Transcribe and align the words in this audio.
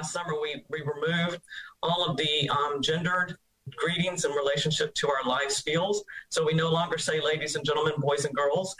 last 0.00 0.14
summer 0.14 0.40
we, 0.40 0.64
we 0.70 0.80
removed 0.80 1.40
all 1.82 2.06
of 2.08 2.16
the 2.16 2.48
um, 2.48 2.80
gendered 2.80 3.36
greetings 3.76 4.24
in 4.24 4.32
relationship 4.32 4.94
to 4.94 5.06
our 5.10 5.22
live 5.28 5.48
spiels. 5.48 5.98
So 6.30 6.42
we 6.42 6.54
no 6.54 6.70
longer 6.70 6.96
say 6.96 7.20
ladies 7.20 7.54
and 7.54 7.64
gentlemen, 7.66 7.92
boys 7.98 8.24
and 8.24 8.34
girls. 8.34 8.74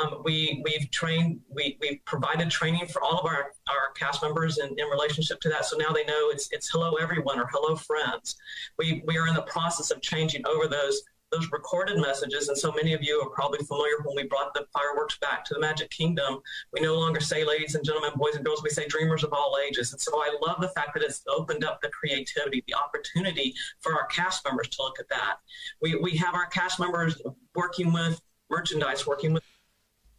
Um, 0.00 0.22
we 0.24 0.62
we've 0.64 0.90
trained 0.90 1.40
we 1.50 1.76
we've 1.82 2.02
provided 2.06 2.48
training 2.48 2.86
for 2.86 3.02
all 3.02 3.18
of 3.18 3.26
our 3.26 3.52
our 3.68 3.92
cast 3.94 4.22
members 4.22 4.56
in, 4.56 4.68
in 4.68 4.86
relationship 4.90 5.38
to 5.40 5.50
that. 5.50 5.66
So 5.66 5.76
now 5.76 5.90
they 5.92 6.04
know 6.04 6.30
it's 6.30 6.48
it's 6.52 6.70
hello 6.70 6.94
everyone 6.94 7.38
or 7.38 7.46
hello 7.52 7.76
friends. 7.76 8.36
We 8.78 9.02
we 9.06 9.18
are 9.18 9.28
in 9.28 9.34
the 9.34 9.42
process 9.42 9.90
of 9.90 10.00
changing 10.00 10.46
over 10.46 10.66
those 10.68 11.02
those 11.32 11.50
recorded 11.50 11.98
messages. 11.98 12.48
And 12.48 12.56
so 12.56 12.70
many 12.72 12.92
of 12.92 13.02
you 13.02 13.20
are 13.20 13.30
probably 13.30 13.58
familiar 13.60 13.94
when 14.04 14.14
we 14.14 14.24
brought 14.24 14.54
the 14.54 14.66
fireworks 14.72 15.18
back 15.18 15.44
to 15.46 15.54
the 15.54 15.60
Magic 15.60 15.90
Kingdom. 15.90 16.40
We 16.72 16.80
no 16.80 16.94
longer 16.94 17.20
say 17.20 17.44
ladies 17.44 17.74
and 17.74 17.84
gentlemen, 17.84 18.10
boys 18.16 18.36
and 18.36 18.44
girls, 18.44 18.62
we 18.62 18.70
say 18.70 18.86
dreamers 18.86 19.24
of 19.24 19.32
all 19.32 19.56
ages. 19.66 19.92
And 19.92 20.00
so 20.00 20.12
I 20.16 20.36
love 20.46 20.60
the 20.60 20.68
fact 20.68 20.94
that 20.94 21.02
it's 21.02 21.22
opened 21.28 21.64
up 21.64 21.80
the 21.80 21.88
creativity, 21.88 22.62
the 22.68 22.74
opportunity 22.74 23.54
for 23.80 23.94
our 23.94 24.06
cast 24.06 24.44
members 24.44 24.68
to 24.68 24.82
look 24.82 25.00
at 25.00 25.08
that. 25.08 25.36
We, 25.80 25.96
we 25.96 26.16
have 26.18 26.34
our 26.34 26.46
cast 26.46 26.78
members 26.78 27.20
working 27.54 27.92
with 27.92 28.20
merchandise, 28.50 29.06
working 29.06 29.32
with 29.32 29.42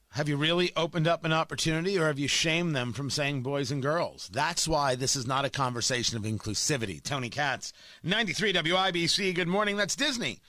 have 0.10 0.30
you 0.30 0.38
really 0.38 0.72
opened 0.76 1.08
up 1.08 1.26
an 1.26 1.34
opportunity 1.34 1.98
or 1.98 2.06
have 2.06 2.20
you 2.20 2.28
shamed 2.28 2.76
them 2.76 2.94
from 2.94 3.10
saying 3.10 3.42
boys 3.42 3.72
and 3.72 3.82
girls? 3.82 4.30
That's 4.32 4.68
why 4.68 4.94
this 4.94 5.16
is 5.16 5.26
not 5.26 5.44
a 5.44 5.50
conversation 5.50 6.18
of 6.18 6.24
inclusivity. 6.24 7.02
Tony 7.02 7.32
Katz, 7.32 7.74
93 8.04 8.54
WIBC. 8.54 9.34
Good 9.34 9.48
morning. 9.48 9.76
That's 9.76 9.96
Disney 9.96 10.40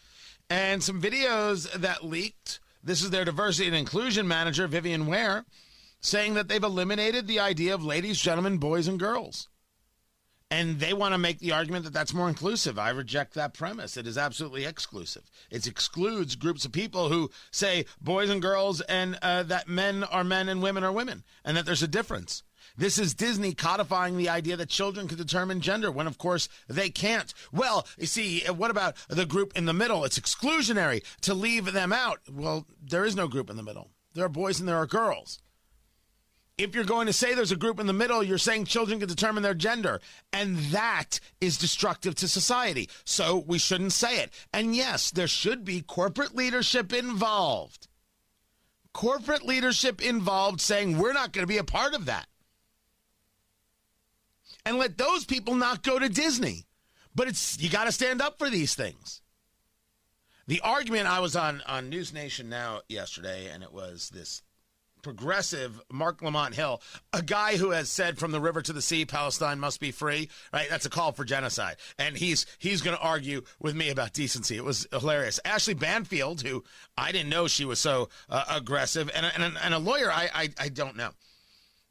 and 0.54 0.84
some 0.84 1.02
videos 1.02 1.70
that 1.72 2.04
leaked. 2.04 2.60
This 2.80 3.02
is 3.02 3.10
their 3.10 3.24
diversity 3.24 3.66
and 3.66 3.74
inclusion 3.74 4.28
manager, 4.28 4.68
Vivian 4.68 5.06
Ware, 5.06 5.44
saying 6.00 6.34
that 6.34 6.46
they've 6.46 6.62
eliminated 6.62 7.26
the 7.26 7.40
idea 7.40 7.74
of 7.74 7.84
ladies, 7.84 8.20
gentlemen, 8.20 8.58
boys, 8.58 8.86
and 8.86 8.96
girls. 8.96 9.48
And 10.52 10.78
they 10.78 10.92
want 10.92 11.12
to 11.12 11.18
make 11.18 11.40
the 11.40 11.50
argument 11.50 11.82
that 11.84 11.92
that's 11.92 12.14
more 12.14 12.28
inclusive. 12.28 12.78
I 12.78 12.90
reject 12.90 13.34
that 13.34 13.52
premise. 13.52 13.96
It 13.96 14.06
is 14.06 14.16
absolutely 14.16 14.64
exclusive. 14.64 15.28
It 15.50 15.66
excludes 15.66 16.36
groups 16.36 16.64
of 16.64 16.70
people 16.70 17.08
who 17.08 17.32
say 17.50 17.86
boys 18.00 18.30
and 18.30 18.40
girls 18.40 18.80
and 18.82 19.18
uh, 19.22 19.42
that 19.44 19.66
men 19.66 20.04
are 20.04 20.22
men 20.22 20.48
and 20.48 20.62
women 20.62 20.84
are 20.84 20.92
women 20.92 21.24
and 21.44 21.56
that 21.56 21.66
there's 21.66 21.82
a 21.82 21.88
difference. 21.88 22.44
This 22.76 22.98
is 22.98 23.14
Disney 23.14 23.54
codifying 23.54 24.16
the 24.16 24.28
idea 24.28 24.56
that 24.56 24.68
children 24.68 25.06
can 25.06 25.16
determine 25.16 25.60
gender 25.60 25.92
when, 25.92 26.08
of 26.08 26.18
course, 26.18 26.48
they 26.68 26.90
can't. 26.90 27.32
Well, 27.52 27.86
you 27.96 28.06
see, 28.06 28.40
what 28.46 28.72
about 28.72 28.96
the 29.08 29.26
group 29.26 29.56
in 29.56 29.64
the 29.64 29.72
middle? 29.72 30.04
It's 30.04 30.18
exclusionary 30.18 31.04
to 31.22 31.34
leave 31.34 31.72
them 31.72 31.92
out. 31.92 32.18
Well, 32.28 32.66
there 32.82 33.04
is 33.04 33.14
no 33.14 33.28
group 33.28 33.48
in 33.48 33.56
the 33.56 33.62
middle. 33.62 33.90
There 34.14 34.24
are 34.24 34.30
boys 34.30 34.58
and 34.58 34.68
there 34.68 34.76
are 34.76 34.86
girls. 34.86 35.38
If 36.58 36.74
you're 36.74 36.84
going 36.84 37.06
to 37.06 37.12
say 37.12 37.34
there's 37.34 37.52
a 37.52 37.56
group 37.56 37.78
in 37.78 37.86
the 37.86 37.92
middle, 37.92 38.22
you're 38.22 38.38
saying 38.38 38.64
children 38.64 38.98
can 38.98 39.08
determine 39.08 39.42
their 39.44 39.54
gender. 39.54 40.00
And 40.32 40.56
that 40.56 41.20
is 41.40 41.58
destructive 41.58 42.16
to 42.16 42.28
society. 42.28 42.88
So 43.04 43.44
we 43.46 43.58
shouldn't 43.58 43.92
say 43.92 44.18
it. 44.18 44.30
And 44.52 44.74
yes, 44.74 45.12
there 45.12 45.28
should 45.28 45.64
be 45.64 45.80
corporate 45.80 46.34
leadership 46.34 46.92
involved. 46.92 47.86
Corporate 48.92 49.44
leadership 49.44 50.00
involved 50.00 50.60
saying 50.60 50.98
we're 50.98 51.12
not 51.12 51.32
going 51.32 51.44
to 51.44 51.52
be 51.52 51.58
a 51.58 51.64
part 51.64 51.94
of 51.94 52.06
that 52.06 52.26
and 54.64 54.78
let 54.78 54.98
those 54.98 55.24
people 55.24 55.54
not 55.54 55.82
go 55.82 55.98
to 55.98 56.08
Disney. 56.08 56.66
But 57.14 57.28
it's 57.28 57.60
you 57.60 57.70
got 57.70 57.84
to 57.84 57.92
stand 57.92 58.20
up 58.20 58.38
for 58.38 58.50
these 58.50 58.74
things. 58.74 59.20
The 60.46 60.60
argument 60.60 61.06
I 61.06 61.20
was 61.20 61.36
on 61.36 61.62
on 61.66 61.88
News 61.88 62.12
Nation 62.12 62.48
now 62.48 62.80
yesterday, 62.88 63.48
and 63.48 63.62
it 63.62 63.72
was 63.72 64.10
this 64.10 64.42
progressive 65.04 65.80
Mark 65.92 66.22
Lamont 66.22 66.54
Hill, 66.54 66.82
a 67.12 67.22
guy 67.22 67.56
who 67.56 67.70
has 67.70 67.90
said 67.90 68.18
from 68.18 68.32
the 68.32 68.40
river 68.40 68.62
to 68.62 68.72
the 68.72 68.82
sea, 68.82 69.04
Palestine 69.04 69.60
must 69.60 69.78
be 69.78 69.92
free. 69.92 70.28
Right, 70.52 70.68
that's 70.68 70.86
a 70.86 70.90
call 70.90 71.12
for 71.12 71.24
genocide, 71.24 71.76
and 71.98 72.16
he's 72.16 72.46
he's 72.58 72.82
going 72.82 72.96
to 72.96 73.02
argue 73.02 73.42
with 73.60 73.76
me 73.76 73.90
about 73.90 74.12
decency. 74.12 74.56
It 74.56 74.64
was 74.64 74.88
hilarious. 74.90 75.38
Ashley 75.44 75.74
Banfield, 75.74 76.42
who 76.42 76.64
I 76.98 77.12
didn't 77.12 77.28
know 77.28 77.46
she 77.46 77.64
was 77.64 77.78
so 77.78 78.08
uh, 78.28 78.44
aggressive, 78.50 79.10
and, 79.14 79.26
and 79.36 79.56
and 79.62 79.74
a 79.74 79.78
lawyer 79.78 80.10
I, 80.10 80.28
I 80.34 80.48
I 80.58 80.68
don't 80.68 80.96
know. 80.96 81.10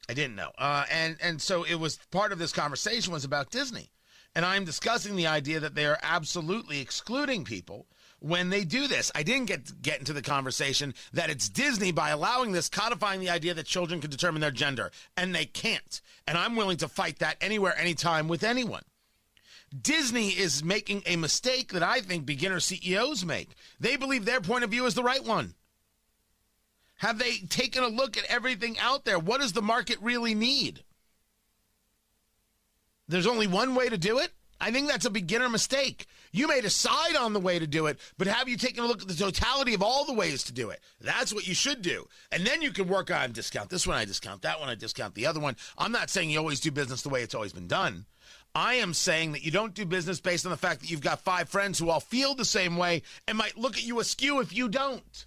I 0.09 0.13
didn't 0.13 0.35
know. 0.35 0.51
Uh, 0.57 0.85
and 0.91 1.17
and 1.21 1.41
so 1.41 1.63
it 1.63 1.75
was 1.75 1.97
part 2.11 2.31
of 2.31 2.39
this 2.39 2.51
conversation 2.51 3.13
was 3.13 3.25
about 3.25 3.51
Disney. 3.51 3.89
And 4.35 4.45
I'm 4.45 4.65
discussing 4.65 5.15
the 5.15 5.27
idea 5.27 5.59
that 5.59 5.75
they 5.75 5.85
are 5.85 5.99
absolutely 6.01 6.81
excluding 6.81 7.45
people 7.45 7.85
when 8.19 8.49
they 8.49 8.63
do 8.63 8.87
this. 8.87 9.11
I 9.13 9.23
didn't 9.23 9.45
get 9.45 9.81
get 9.81 9.99
into 9.99 10.13
the 10.13 10.21
conversation 10.21 10.93
that 11.13 11.29
it's 11.29 11.49
Disney 11.49 11.91
by 11.91 12.09
allowing 12.09 12.51
this 12.51 12.69
codifying 12.69 13.19
the 13.19 13.29
idea 13.29 13.53
that 13.53 13.65
children 13.65 14.01
can 14.01 14.09
determine 14.09 14.41
their 14.41 14.51
gender 14.51 14.91
and 15.15 15.33
they 15.33 15.45
can't. 15.45 16.01
And 16.27 16.37
I'm 16.37 16.55
willing 16.55 16.77
to 16.77 16.87
fight 16.87 17.19
that 17.19 17.37
anywhere 17.41 17.77
anytime 17.77 18.27
with 18.27 18.43
anyone. 18.43 18.83
Disney 19.81 20.29
is 20.29 20.63
making 20.63 21.01
a 21.05 21.15
mistake 21.15 21.73
that 21.73 21.83
I 21.83 22.01
think 22.01 22.25
beginner 22.25 22.59
CEOs 22.59 23.25
make. 23.25 23.49
They 23.79 23.95
believe 23.95 24.25
their 24.25 24.41
point 24.41 24.63
of 24.63 24.69
view 24.69 24.85
is 24.85 24.93
the 24.93 25.03
right 25.03 25.23
one. 25.23 25.55
Have 27.03 27.19
they 27.19 27.39
taken 27.49 27.83
a 27.83 27.89
look 27.89 28.15
at 28.15 28.23
everything 28.29 28.79
out 28.79 29.03
there? 29.03 29.19
What 29.19 29.41
does 29.41 29.51
the 29.51 29.61
market 29.61 29.97
really 29.99 30.33
need? 30.33 30.85
There's 33.09 33.27
only 33.27 33.45
one 33.45 33.75
way 33.75 33.89
to 33.89 33.97
do 33.97 34.19
it. 34.19 34.31
I 34.61 34.71
think 34.71 34.87
that's 34.87 35.03
a 35.03 35.09
beginner 35.09 35.49
mistake. 35.49 36.05
You 36.31 36.47
may 36.47 36.61
decide 36.61 37.17
on 37.17 37.33
the 37.33 37.41
way 37.41 37.59
to 37.59 37.67
do 37.67 37.87
it, 37.87 37.99
but 38.17 38.27
have 38.27 38.47
you 38.47 38.55
taken 38.55 38.85
a 38.85 38.87
look 38.87 39.01
at 39.01 39.09
the 39.09 39.15
totality 39.15 39.73
of 39.73 39.83
all 39.83 40.05
the 40.05 40.13
ways 40.13 40.45
to 40.45 40.53
do 40.53 40.69
it? 40.69 40.79
That's 41.01 41.33
what 41.33 41.45
you 41.45 41.53
should 41.53 41.81
do. 41.81 42.07
And 42.31 42.47
then 42.47 42.61
you 42.61 42.71
can 42.71 42.87
work 42.87 43.11
on 43.11 43.33
discount 43.33 43.69
this 43.69 43.85
one, 43.85 43.97
I 43.97 44.05
discount 44.05 44.41
that 44.43 44.61
one, 44.61 44.69
I 44.69 44.75
discount 44.75 45.13
the 45.13 45.27
other 45.27 45.41
one. 45.41 45.57
I'm 45.77 45.91
not 45.91 46.09
saying 46.09 46.29
you 46.29 46.39
always 46.39 46.61
do 46.61 46.71
business 46.71 47.01
the 47.01 47.09
way 47.09 47.21
it's 47.21 47.35
always 47.35 47.51
been 47.51 47.67
done. 47.67 48.05
I 48.55 48.75
am 48.75 48.93
saying 48.93 49.33
that 49.33 49.43
you 49.43 49.51
don't 49.51 49.73
do 49.73 49.85
business 49.85 50.21
based 50.21 50.45
on 50.45 50.51
the 50.51 50.57
fact 50.57 50.79
that 50.79 50.89
you've 50.89 51.01
got 51.01 51.19
five 51.19 51.49
friends 51.49 51.79
who 51.79 51.89
all 51.89 51.99
feel 51.99 52.33
the 52.33 52.45
same 52.45 52.77
way 52.77 53.01
and 53.27 53.37
might 53.37 53.57
look 53.57 53.75
at 53.75 53.83
you 53.83 53.99
askew 53.99 54.39
if 54.39 54.55
you 54.55 54.69
don't. 54.69 55.25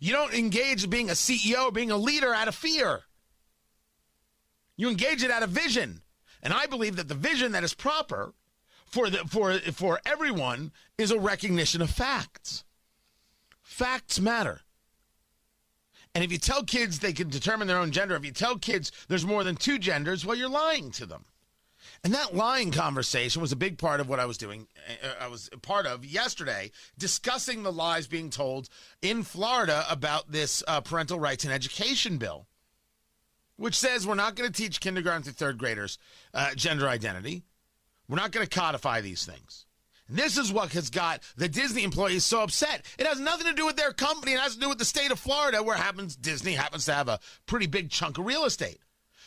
You 0.00 0.12
don't 0.12 0.34
engage 0.34 0.88
being 0.88 1.10
a 1.10 1.12
CEO, 1.12 1.72
being 1.72 1.90
a 1.90 1.96
leader 1.96 2.34
out 2.34 2.48
of 2.48 2.54
fear. 2.54 3.02
You 4.76 4.88
engage 4.88 5.22
it 5.22 5.30
out 5.30 5.42
of 5.42 5.50
vision. 5.50 6.00
And 6.42 6.54
I 6.54 6.64
believe 6.66 6.96
that 6.96 7.06
the 7.06 7.14
vision 7.14 7.52
that 7.52 7.64
is 7.64 7.74
proper 7.74 8.32
for 8.86 9.10
the 9.10 9.18
for 9.18 9.58
for 9.72 10.00
everyone 10.06 10.72
is 10.96 11.10
a 11.10 11.18
recognition 11.18 11.82
of 11.82 11.90
facts. 11.90 12.64
Facts 13.62 14.18
matter. 14.18 14.62
And 16.14 16.24
if 16.24 16.32
you 16.32 16.38
tell 16.38 16.64
kids 16.64 16.98
they 16.98 17.12
can 17.12 17.28
determine 17.28 17.68
their 17.68 17.78
own 17.78 17.92
gender, 17.92 18.16
if 18.16 18.24
you 18.24 18.32
tell 18.32 18.56
kids 18.56 18.90
there's 19.08 19.26
more 19.26 19.44
than 19.44 19.54
two 19.54 19.78
genders, 19.78 20.24
well, 20.24 20.36
you're 20.36 20.48
lying 20.48 20.90
to 20.92 21.04
them. 21.04 21.26
And 22.02 22.14
that 22.14 22.34
lying 22.34 22.70
conversation 22.70 23.42
was 23.42 23.52
a 23.52 23.56
big 23.56 23.76
part 23.76 24.00
of 24.00 24.08
what 24.08 24.20
I 24.20 24.24
was 24.24 24.38
doing. 24.38 24.66
Uh, 25.02 25.24
I 25.24 25.28
was 25.28 25.50
part 25.60 25.86
of 25.86 26.04
yesterday, 26.04 26.70
discussing 26.96 27.62
the 27.62 27.72
lies 27.72 28.06
being 28.06 28.30
told 28.30 28.70
in 29.02 29.22
Florida 29.22 29.84
about 29.90 30.32
this 30.32 30.62
uh, 30.66 30.80
parental 30.80 31.20
rights 31.20 31.44
and 31.44 31.52
education 31.52 32.16
bill, 32.16 32.46
which 33.56 33.78
says 33.78 34.06
we're 34.06 34.14
not 34.14 34.34
going 34.34 34.50
to 34.50 34.62
teach 34.62 34.80
kindergarten 34.80 35.22
through 35.22 35.34
third 35.34 35.58
graders 35.58 35.98
uh, 36.32 36.54
gender 36.54 36.88
identity. 36.88 37.42
We're 38.08 38.16
not 38.16 38.32
going 38.32 38.46
to 38.46 38.58
codify 38.58 39.02
these 39.02 39.26
things. 39.26 39.66
And 40.08 40.16
this 40.16 40.38
is 40.38 40.50
what 40.52 40.72
has 40.72 40.88
got 40.88 41.22
the 41.36 41.48
Disney 41.48 41.84
employees 41.84 42.24
so 42.24 42.42
upset. 42.42 42.84
It 42.98 43.06
has 43.06 43.20
nothing 43.20 43.46
to 43.46 43.52
do 43.52 43.66
with 43.66 43.76
their 43.76 43.92
company. 43.92 44.32
It 44.32 44.40
has 44.40 44.54
to 44.54 44.60
do 44.60 44.70
with 44.70 44.78
the 44.78 44.84
state 44.86 45.12
of 45.12 45.18
Florida, 45.20 45.62
where 45.62 45.76
happens 45.76 46.16
Disney 46.16 46.54
happens 46.54 46.86
to 46.86 46.94
have 46.94 47.08
a 47.08 47.20
pretty 47.46 47.66
big 47.66 47.90
chunk 47.90 48.18
of 48.18 48.24
real 48.24 48.46
estate. 48.46 48.80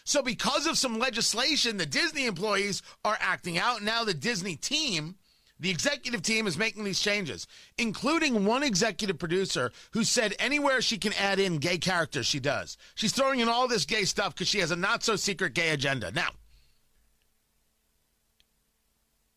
So, 0.06 0.22
because 0.22 0.66
of 0.68 0.78
some 0.78 1.00
legislation, 1.00 1.78
the 1.78 1.86
Disney 1.86 2.26
employees 2.26 2.82
are 3.06 3.18
acting 3.20 3.58
out. 3.58 3.82
Now, 3.82 4.04
the 4.04 4.14
Disney 4.14 4.58
team, 4.58 5.16
the 5.60 5.70
executive 5.70 6.22
team, 6.22 6.46
is 6.46 6.58
making 6.58 6.84
these 6.84 7.00
changes, 7.00 7.48
including 7.78 8.46
one 8.46 8.64
executive 8.64 9.18
producer 9.18 9.72
who 9.92 10.04
said 10.04 10.36
anywhere 10.40 10.82
she 10.82 10.98
can 10.98 11.14
add 11.14 11.40
in 11.40 11.58
gay 11.58 11.78
characters, 11.78 12.26
she 12.26 12.40
does. 12.42 12.78
She's 12.96 13.14
throwing 13.14 13.40
in 13.40 13.48
all 13.48 13.70
this 13.70 13.86
gay 13.86 14.04
stuff 14.04 14.34
because 14.34 14.50
she 14.50 14.60
has 14.60 14.72
a 14.72 14.76
not 14.76 15.04
so 15.04 15.16
secret 15.16 15.54
gay 15.54 15.70
agenda. 15.70 16.12
Now, 16.12 16.32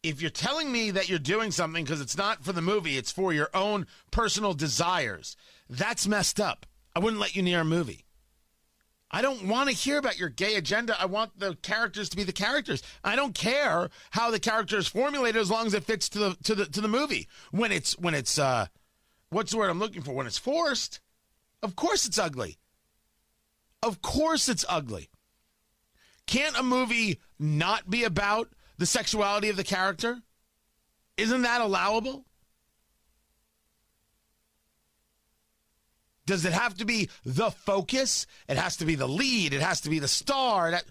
if 0.03 0.21
you're 0.21 0.31
telling 0.31 0.71
me 0.71 0.91
that 0.93 1.09
you're 1.09 1.19
doing 1.19 1.51
something 1.53 1.85
because 1.85 2.01
it's 2.01 2.17
not 2.17 2.45
for 2.45 2.53
the 2.53 2.63
movie, 2.63 2.97
it's 2.97 3.13
for 3.13 3.33
your 3.33 3.51
own 3.55 3.87
personal 4.11 4.55
desires, 4.55 5.37
that's 5.71 6.09
messed 6.09 6.41
up. 6.41 6.67
I 6.95 6.99
wouldn't 6.99 7.21
let 7.21 7.37
you 7.37 7.43
near 7.43 7.61
a 7.61 7.65
movie. 7.65 8.06
I 9.11 9.23
don't 9.23 9.47
want 9.47 9.69
to 9.69 9.75
hear 9.75 9.99
about 9.99 10.19
your 10.19 10.29
gay 10.29 10.57
agenda. 10.57 11.01
I 11.01 11.07
want 11.07 11.39
the 11.39 11.55
characters 11.57 12.09
to 12.09 12.17
be 12.17 12.25
the 12.25 12.33
characters. 12.33 12.83
I 13.05 13.15
don't 13.15 13.35
care 13.35 13.89
how 14.11 14.31
the 14.31 14.41
character 14.41 14.77
is 14.79 14.89
formulated 14.89 15.41
as 15.41 15.51
long 15.51 15.67
as 15.67 15.75
it 15.75 15.85
fits 15.85 16.09
to 16.11 16.19
the 16.19 16.37
to 16.45 16.55
the 16.55 16.67
to 16.67 16.81
the 16.81 16.89
movie. 16.89 17.29
When 17.53 17.71
it's 17.71 17.97
when 17.99 18.15
it's 18.15 18.39
uh 18.39 18.67
what's 19.31 19.53
the 19.53 19.59
word 19.59 19.71
I'm 19.71 19.79
looking 19.79 20.03
for? 20.03 20.13
When 20.13 20.27
it's 20.27 20.39
forced, 20.39 21.01
of 21.63 21.77
course 21.77 22.07
it's 22.07 22.19
ugly. 22.19 22.59
Of 23.83 24.03
course 24.03 24.49
it's 24.49 24.65
ugly. 24.69 25.09
Can't 26.27 26.59
a 26.59 26.63
movie 26.63 27.21
not 27.39 27.89
be 27.89 28.03
about 28.03 28.49
the 28.79 28.87
sexuality 28.87 29.49
of 29.49 29.57
the 29.57 29.65
character? 29.65 30.23
Isn't 31.17 31.43
that 31.43 31.61
allowable? 31.61 32.25
Does 36.27 36.45
it 36.45 36.53
have 36.53 36.75
to 36.79 36.85
be 36.85 37.09
the 37.25 37.51
focus? 37.51 38.27
It 38.49 38.57
has 38.57 38.77
to 38.79 38.85
be 38.85 38.97
the 38.97 39.09
lead. 39.09 39.55
It 39.55 39.63
has 39.63 39.81
to 39.83 39.91
be 39.91 40.01
the 40.01 40.09
star. 40.09 40.73
That... 40.73 40.85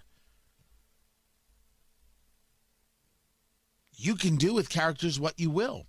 you 3.94 4.14
can 4.14 4.36
do 4.36 4.54
with 4.54 4.68
characters 4.68 5.20
what 5.20 5.38
you 5.38 5.50
will. 5.50 5.86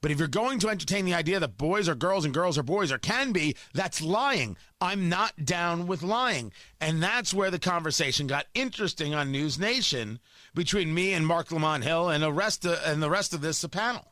But 0.00 0.10
if 0.10 0.18
you're 0.18 0.26
going 0.26 0.58
to 0.58 0.68
entertain 0.68 1.04
the 1.04 1.14
idea 1.14 1.38
that 1.38 1.56
boys 1.56 1.88
are 1.88 1.94
girls 1.94 2.24
and 2.24 2.34
girls 2.34 2.58
are 2.58 2.64
boys 2.64 2.90
or 2.90 2.98
can 2.98 3.30
be, 3.30 3.54
that's 3.72 4.02
lying. 4.02 4.56
I'm 4.80 5.08
not 5.08 5.44
down 5.44 5.86
with 5.86 6.02
lying. 6.02 6.52
And 6.80 7.00
that's 7.00 7.32
where 7.32 7.52
the 7.52 7.60
conversation 7.60 8.26
got 8.26 8.46
interesting 8.52 9.14
on 9.14 9.30
News 9.30 9.60
Nation 9.60 10.18
between 10.54 10.92
me 10.92 11.12
and 11.12 11.24
Mark 11.24 11.52
Lamont 11.52 11.84
Hill 11.84 12.08
and 12.08 12.20
the 12.20 12.32
rest 12.32 12.64
of, 12.64 12.80
and 12.84 13.00
the 13.00 13.10
rest 13.10 13.32
of 13.32 13.42
this 13.42 13.64
panel. 13.68 14.11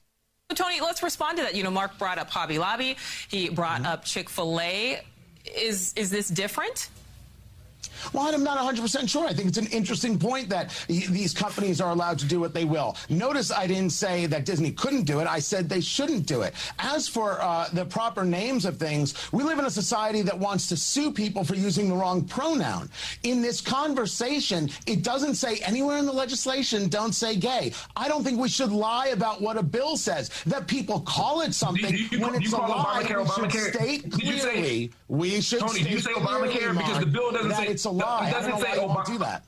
Tony, 0.55 0.81
let's 0.81 1.03
respond 1.03 1.39
to 1.39 1.45
that. 1.45 1.55
You 1.55 1.63
know, 1.63 1.71
Mark 1.71 1.99
brought 1.99 2.19
up 2.19 2.31
Hobby 2.31 2.59
Lobby. 2.59 2.97
He 3.29 3.49
brought 3.49 3.83
mm-hmm. 3.83 3.93
up 3.93 4.05
Chick 4.05 4.29
Fil 4.29 4.61
A. 4.61 5.01
Is 5.45 5.93
is 5.97 6.11
this 6.11 6.29
different? 6.29 6.89
Well, 8.13 8.35
I'm 8.35 8.43
not 8.43 8.59
100% 8.59 9.09
sure. 9.09 9.27
I 9.27 9.33
think 9.33 9.49
it's 9.49 9.59
an 9.59 9.67
interesting 9.67 10.19
point 10.19 10.49
that 10.49 10.75
these 10.89 11.35
companies 11.35 11.81
are 11.81 11.91
allowed 11.91 12.19
to 12.21 12.27
do 12.27 12.41
what 12.41 12.55
they 12.55 12.65
will. 12.65 12.97
Notice 13.09 13.51
I 13.53 13.67
didn't 13.67 13.91
say 13.91 14.27
that 14.27 14.45
Disney 14.45 14.73
couldn't 14.73 15.05
do 15.05 15.21
it. 15.21 15.27
I 15.27 15.39
said 15.39 15.69
they 15.69 15.81
shouldn't 15.81 16.27
do 16.27 16.43
it. 16.43 16.55
As 16.79 17.09
for 17.09 17.41
uh, 17.41 17.69
the 17.73 17.85
proper 17.85 18.25
names 18.25 18.65
of 18.65 18.79
things, 18.79 19.15
we 19.33 19.43
live 19.43 19.59
in 19.59 19.65
a 19.65 19.71
society 19.71 20.23
that 20.23 20.39
wants 20.39 20.69
to 20.69 20.77
sue 20.77 21.13
people 21.13 21.45
for 21.45 21.55
using 21.55 21.89
the 21.89 21.95
wrong 21.95 22.25
pronoun. 22.25 22.91
In 23.23 23.43
this 23.43 23.61
conversation, 23.61 24.71
it 24.87 25.03
doesn't 25.03 25.35
say 25.35 25.57
anywhere 25.59 25.99
in 25.99 26.07
the 26.07 26.13
legislation, 26.13 26.89
don't 26.89 27.13
say 27.13 27.37
gay. 27.37 27.73
I 27.97 28.09
don't 28.09 28.25
think 28.25 28.41
we 28.41 28.49
should 28.49 28.73
lie 28.73 29.09
about 29.09 29.41
what 29.41 29.57
a 29.57 29.63
bill 29.63 29.97
says. 29.97 30.31
That 30.47 30.67
people 30.67 31.01
call 31.01 31.43
it 31.43 31.55
something 31.55 31.93
you, 31.93 32.07
you, 32.11 32.21
when 32.21 32.35
it's 32.35 32.53
a 32.53 32.57
lie. 32.57 33.03
Obamacare, 33.05 33.45
we 33.45 33.51
should 33.51 33.75
state 33.75 34.13
clearly. 34.13 34.41
Say, 34.41 34.91
we 35.09 35.41
should 35.41 35.61
Tony, 35.61 35.83
did 35.83 35.93
you 35.93 36.01
say 36.01 36.13
Obamacare? 36.13 36.77
Because 36.77 37.01
the 37.01 37.07
bill 37.07 37.33
doesn't 37.33 37.53
say 37.53 37.70
it's 37.71 37.85
a 37.85 37.91
lie. 37.91 38.29
It 38.29 38.33
doesn't 38.33 38.61
say 38.61 38.79
Obama. 38.79 39.07
Do 39.07 39.19
that. 39.19 39.45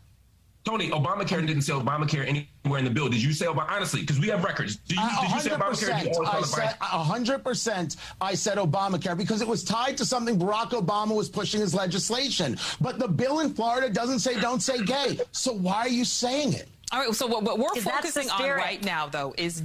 Tony, 0.65 0.91
Obamacare 0.91 1.45
didn't 1.45 1.63
say 1.63 1.73
Obamacare 1.73 2.25
anywhere 2.25 2.79
in 2.79 2.85
the 2.85 2.91
bill. 2.91 3.09
Did 3.09 3.21
you 3.21 3.33
say 3.33 3.47
Obama? 3.47 3.67
Honestly, 3.69 4.01
because 4.03 4.21
we 4.21 4.29
have 4.29 4.45
records. 4.45 4.77
Did 4.77 4.99
you, 4.99 5.09
did 5.21 5.31
you 5.33 5.41
say 5.41 5.51
Obamacare? 5.51 6.05
You 6.05 6.25
I 6.25 6.41
said, 6.43 6.77
100% 6.81 7.97
I 8.21 8.35
said 8.35 8.59
Obamacare 8.59 9.19
because 9.19 9.43
it 9.43 9.49
was 9.49 9.65
tied 9.65 9.97
to 9.97 10.05
something 10.05 10.39
Barack 10.39 10.71
Obama 10.71 11.17
was 11.17 11.29
pushing 11.29 11.61
his 11.61 11.75
legislation. 11.75 12.57
But 12.81 13.01
the 13.01 13.09
bill 13.09 13.41
in 13.41 13.53
Florida 13.55 13.91
doesn't 13.91 14.21
say 14.21 14.41
don't 14.41 14.61
say 14.61 14.85
gay. 14.85 15.19
So 15.33 15.53
why 15.53 15.79
are 15.79 15.89
you 15.89 16.05
saying 16.05 16.53
it? 16.53 16.69
All 16.93 17.01
right, 17.01 17.15
so 17.15 17.27
what, 17.27 17.43
what 17.43 17.59
we're 17.59 17.81
focusing 17.81 18.31
on 18.31 18.49
right 18.51 18.85
now, 18.85 19.07
though, 19.07 19.35
is. 19.37 19.65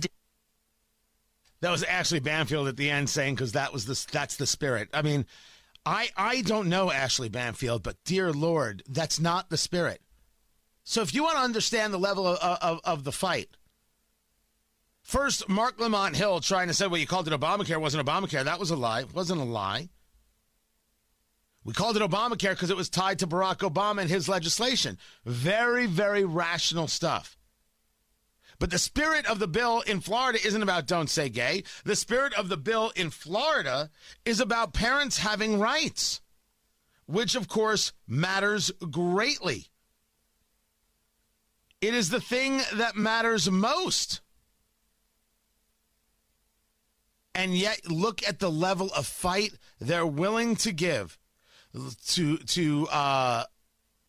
That 1.60 1.71
was 1.71 1.83
Ashley 1.83 2.19
Banfield 2.19 2.68
at 2.68 2.77
the 2.77 2.89
end 2.89 3.10
saying 3.10 3.36
because 3.36 3.51
that 3.51 3.74
was 3.74 3.86
the 3.86 4.03
that's 4.12 4.38
the 4.38 4.48
spirit. 4.48 4.89
I 4.94 5.01
mean, 5.01 5.25
I 5.88 6.10
I 6.18 6.42
don't 6.42 6.68
know 6.68 6.92
Ashley 6.92 7.30
Banfield, 7.30 7.81
but 7.81 8.04
dear 8.04 8.34
Lord, 8.34 8.84
that's 8.89 9.22
not 9.22 9.50
the 9.50 9.56
spirit. 9.56 10.01
So 10.84 11.01
if 11.01 11.13
you 11.13 11.24
want 11.24 11.38
to 11.38 11.44
understand 11.44 11.94
the 11.94 11.98
level 11.98 12.28
of, 12.28 12.38
of, 12.38 12.81
of 12.84 13.04
the 13.06 13.13
fight, 13.13 13.56
first 15.01 15.48
Mark 15.48 15.80
Lamont 15.80 16.18
Hill 16.18 16.42
trying 16.42 16.68
to 16.68 16.74
say, 16.74 16.88
well, 16.88 17.00
you 17.00 17.07
called 17.07 17.30
it 17.30 17.39
Obamacare 17.39 17.80
wasn't 17.80 18.06
Obamacare. 18.06 18.44
That 18.44 18.60
was 18.60 18.69
a 18.69 18.75
lie. 18.75 19.01
It 19.01 19.13
wasn't 19.13 19.39
a 19.39 19.45
lie. 19.45 19.88
We 21.63 21.72
called 21.72 21.95
it 21.95 22.04
Obamacare 22.04 22.51
because 22.51 22.69
it 22.69 22.78
was 22.78 22.89
tied 22.89 23.19
to 23.19 23.28
Barack 23.28 23.60
Obama 23.60 24.01
and 24.01 24.10
his 24.10 24.28
legislation. 24.28 24.98
Very, 25.25 25.86
very 25.86 26.25
rational 26.25 26.88
stuff. 26.88 27.37
But 28.59 28.71
the 28.71 28.80
spirit 28.80 29.25
of 29.27 29.39
the 29.39 29.48
bill 29.48 29.81
in 29.81 30.00
Florida 30.00 30.39
isn't 30.44 30.63
about 30.63 30.88
don't 30.88 31.09
say 31.09 31.30
gay. 31.30 31.63
The 31.83 31.95
spirit 31.95 32.33
of 32.33 32.50
the 32.50 32.57
bill 32.57 32.92
in 32.95 33.12
Florida 33.12 33.92
is 34.25 34.39
about 34.39 34.74
parents 34.74 35.19
having 35.19 35.59
rights, 35.59 36.21
which 37.06 37.36
of 37.36 37.48
course 37.48 37.94
matters 38.07 38.71
greatly. 38.89 39.68
It 41.81 41.94
is 41.94 42.09
the 42.09 42.21
thing 42.21 42.62
that 42.74 42.95
matters 42.95 43.50
most. 43.50 44.21
And 47.36 47.56
yet, 47.56 47.88
look 47.88 48.27
at 48.27 48.39
the 48.39 48.50
level 48.50 48.89
of 48.95 49.06
fight 49.06 49.53
they're 49.80 50.07
willing 50.07 50.56
to 50.56 50.71
give 50.71 51.19
to 52.07 52.38
to 52.38 52.88
uh, 52.88 53.44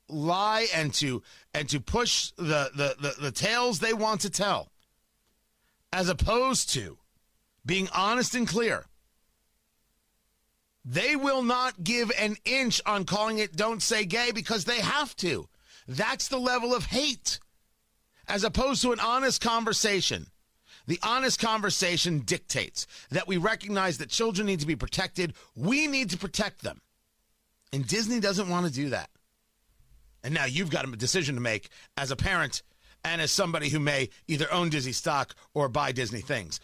lie 0.08 0.66
and 0.74 0.92
to 0.94 1.22
and 1.54 1.68
to 1.68 1.80
push 1.80 2.30
the, 2.36 2.70
the, 2.74 2.96
the, 3.00 3.14
the 3.20 3.32
tales 3.32 3.78
they 3.78 3.92
want 3.92 4.20
to 4.22 4.30
tell, 4.30 4.70
as 5.92 6.08
opposed 6.08 6.70
to 6.70 6.98
being 7.64 7.88
honest 7.94 8.34
and 8.34 8.48
clear. 8.48 8.86
They 10.84 11.16
will 11.16 11.42
not 11.42 11.84
give 11.84 12.10
an 12.18 12.36
inch 12.46 12.80
on 12.86 13.04
calling 13.04 13.38
it 13.38 13.56
don't 13.56 13.82
say 13.82 14.06
gay 14.06 14.30
because 14.32 14.64
they 14.64 14.80
have 14.80 15.14
to. 15.16 15.48
That's 15.86 16.28
the 16.28 16.38
level 16.38 16.74
of 16.74 16.86
hate. 16.86 17.40
As 18.26 18.44
opposed 18.44 18.82
to 18.82 18.92
an 18.92 19.00
honest 19.00 19.42
conversation. 19.42 20.26
The 20.86 20.98
honest 21.02 21.38
conversation 21.38 22.20
dictates 22.20 22.86
that 23.10 23.28
we 23.28 23.36
recognize 23.36 23.98
that 23.98 24.08
children 24.08 24.46
need 24.46 24.60
to 24.60 24.66
be 24.66 24.76
protected. 24.76 25.34
We 25.54 25.86
need 25.86 26.08
to 26.10 26.16
protect 26.16 26.62
them. 26.62 26.80
And 27.72 27.86
Disney 27.86 28.20
doesn't 28.20 28.48
want 28.48 28.66
to 28.66 28.72
do 28.72 28.88
that. 28.88 29.10
And 30.22 30.34
now 30.34 30.44
you've 30.44 30.70
got 30.70 30.88
a 30.88 30.96
decision 30.96 31.34
to 31.36 31.40
make 31.40 31.68
as 31.96 32.10
a 32.10 32.16
parent 32.16 32.62
and 33.04 33.20
as 33.20 33.30
somebody 33.30 33.68
who 33.68 33.78
may 33.78 34.10
either 34.26 34.52
own 34.52 34.70
Disney 34.70 34.92
stock 34.92 35.34
or 35.54 35.68
buy 35.68 35.92
Disney 35.92 36.20
things. 36.20 36.60